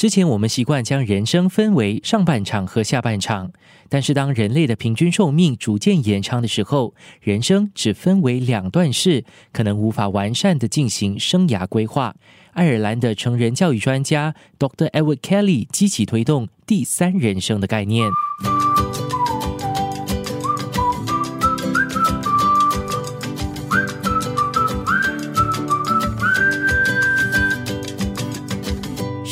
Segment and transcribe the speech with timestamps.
[0.00, 3.52] 之前我们习惯将人生分为上半场和下半场，
[3.90, 12.14] 但是当人类的平均寿命逐渐延长的时候，人生只分为两段式，可能无法完善的进行生涯规划。
[12.52, 14.90] 爱尔兰的成人教育专家 Dr.
[14.92, 18.08] Edward Kelly 积极推动第三人生的概念。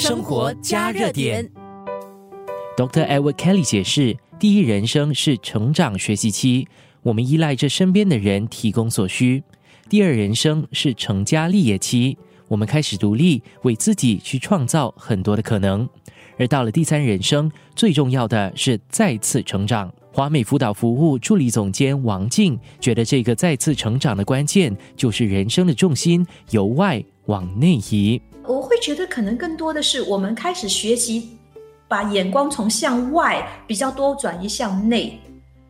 [0.09, 1.47] 生活加热点。
[2.79, 3.07] Dr.
[3.07, 6.67] Edward Kelly 解释，第一人生是成长学习期，
[7.03, 9.43] 我们依赖着身边的人提供所需；
[9.91, 12.17] 第二人生是成家立业期，
[12.49, 15.87] 我们开始独立，为自己去创造很多的可能；
[16.39, 19.93] 而到了第三人生，最重要的是再次成长。
[20.11, 28.19] 华美辅导服务助理总监王静觉得，这个再次成长的关键就是人生的重心由外往内移。
[28.49, 31.37] 我会觉得可能更多的是我们开始学习，
[31.87, 35.21] 把眼光从向外比较多转移向内，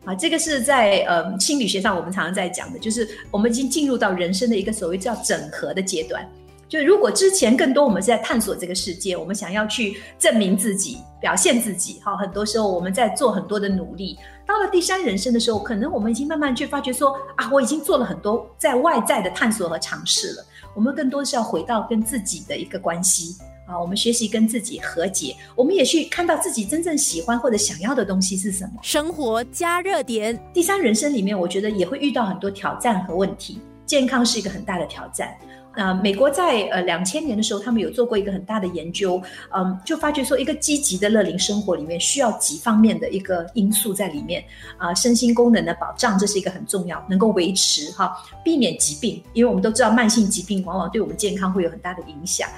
[0.05, 6.25] 啊，这个是在呃心理学上我们常常在讲的，就是我们已经进入到人生的一个所谓叫整合的阶段。
[6.69, 14.17] 就如果之前更多我们是在探索这个世界，我们想要去证明自己、表现自己，好，很多时候我们在做很多的努力。
[14.45, 20.45] 到了第三人生的时候，可能我们已经慢慢去发觉说啊，我已经做了很多在外在的探索和尝试了。
[20.75, 28.71] 我们更多是要回到跟自己的一个关系啊，我们学习跟自己和解，我们也去看到自己真正喜欢或者想要的东西是什么。
[28.81, 35.35] 生活加热点，第三人生里面，我觉得也会遇到很多挑战和问题，健康是一个很大的挑战。
[35.79, 39.21] 那美国在呃两千年的时候，他们有做过一个很大的研究，
[39.55, 44.43] 嗯，就发觉说一个积极的乐龄生活里面需要几方面的一个因素在里面
[44.77, 48.13] 啊，身心功能的保障这是一个很重要，能够维持哈，
[48.43, 52.49] 避免疾病，因为我们都知道慢性疾病往往对我们健康会有很大的影响。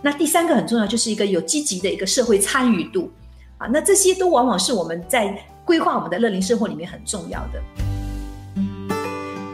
[0.00, 3.10] 那第三个很重要，就是一个有积极的一个社会参与度
[3.58, 7.89] 啊，那这些都往往是我们在规划我们的乐龄生活里面很重要的。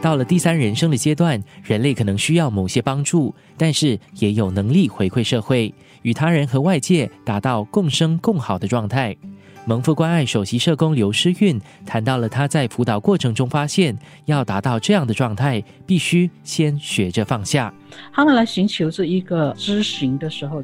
[0.07, 9.17] 到了第三人生的阶段，人类可能需要某些帮助，但是也有能力回馈社会，与他人和外界达到共生共好的状态。
[9.65, 17.75] 蒙福关爱首席社工刘诗韵谈到了他在辅导过程中发现，要达到这样的状态，必须先学着放下。
[18.13, 20.63] 他们来寻求这一个咨询的时候，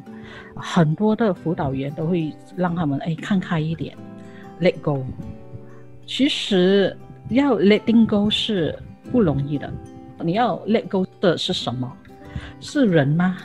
[0.55, 3.93] 很多的辅导员都会让他们哎看开一点
[4.61, 5.05] ，let go。
[6.07, 6.95] 其实
[7.27, 8.79] 要 letting go 是。
[9.11, 9.71] 不容易的，
[10.23, 11.91] 你要 let go 的是什么？
[12.59, 13.37] 是人吗？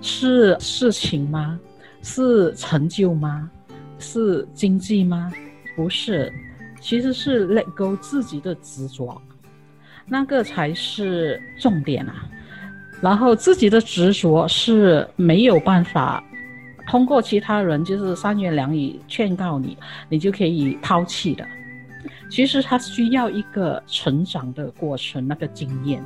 [0.00, 1.58] 是事情吗？
[2.02, 3.50] 是成就吗？
[3.98, 5.32] 是经济吗？
[5.74, 6.32] 不是，
[6.80, 9.20] 其实是 let go 自己的执着，
[10.06, 12.28] 那个才是重点啊。
[13.00, 16.22] 然后自己的执着是没有办法
[16.86, 19.76] 通过其他人就是三言两语劝告你，
[20.08, 21.46] 你就可以抛弃的。
[22.30, 26.02] 其实他需要一个成长的过程，那个经验，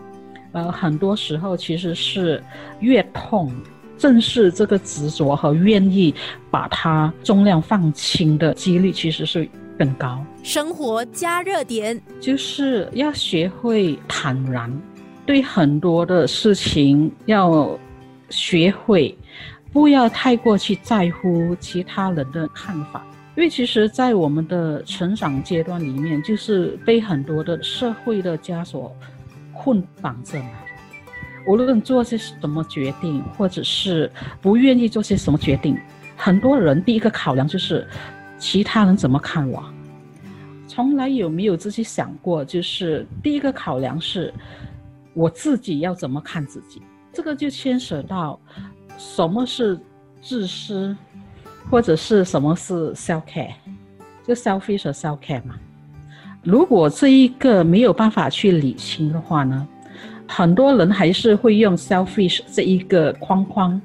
[0.53, 2.43] 呃，很多时候其实是
[2.81, 3.53] 越痛，
[3.99, 6.15] 正是这个执着和愿意
[6.51, 10.25] 把它重量放轻的几率其实是更高。
[10.43, 14.71] 生活加热点就是要学会坦然，
[15.27, 17.79] 对很多的事情要
[18.31, 19.17] 学会
[19.73, 23.05] 不要太过去在乎其他人的看法。
[23.41, 28.95] 因为其实，在我们的成长阶段里面，就是被很多的社会的枷锁
[29.55, 30.51] 捆绑着嘛。
[31.47, 34.13] 无论做些什么决定，或者是
[34.43, 35.75] 不愿意做些什么决定，
[36.19, 37.89] 很多人第一个考量就是
[38.37, 39.65] 其他人怎么看我。
[40.69, 44.31] 从来有没有自己想过，就是第一个考量是
[45.15, 46.83] 我自己要怎么看自己？
[47.11, 48.39] 这个就牵涉到
[48.99, 49.81] 什么是
[50.21, 50.95] 自私。
[51.69, 53.51] 或者是什么是 self care，
[54.27, 55.57] 就 selfish 和 self care 嘛。
[56.43, 59.67] 如果这一个没有办法去理清的话呢，
[60.27, 63.81] 很多人还是会用 selfish 这一个框框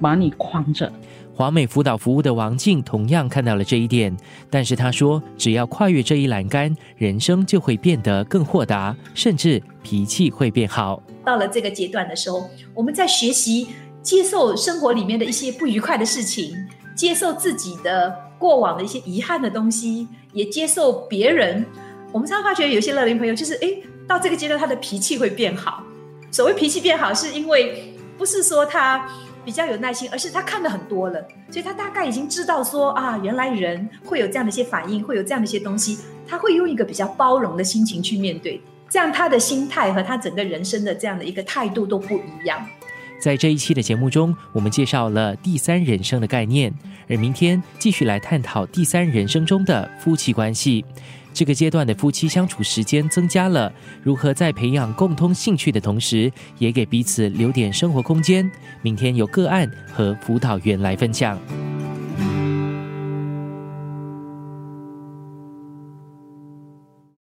[0.00, 0.90] 把你框着。
[1.32, 4.14] 华美辅导服务的王静同样看到了这一点，
[4.50, 11.02] 但是她说，只要跨越这一栏杆，人生就会变得更豁达，甚至脾气会变好。
[11.24, 13.68] 到了这个阶段的时候，我们在学习
[14.02, 16.54] 接受生活里面的一些不愉快的事情。
[17.00, 21.64] 接受自己的过往的一些遗憾的东西，也接受别人。
[22.12, 23.68] 我们常常发觉有些乐龄朋友，就是哎，
[24.06, 25.82] 到这个阶段他的脾气会变好。
[26.30, 29.08] 所谓脾气变好，是因为不是说他
[29.46, 31.18] 比较有耐心，而是他看的很多了，
[31.50, 38.60] 所以他大概已经知道说啊，原来人会有这样的一些反应，会有这样的一些东西，他会用一个比较包容的心情去面对，
[38.90, 42.62] 这样他的心态和他整个人生的这样的一个态度都不一样。
[43.20, 46.72] 在这一期的节目中，我们介绍了第三人生的概念，
[47.08, 50.84] 而明天继续来探讨第三人生中的夫妻关系。
[51.32, 53.72] 这个阶段的夫妻相处时间增加了，
[54.02, 58.50] 如何在培养共通兴趣的同时，也给彼此留点生活空间？
[58.82, 61.38] 明天有个案和辅导员来分享。